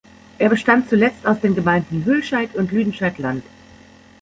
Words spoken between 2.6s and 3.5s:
Lüdenscheid-Land.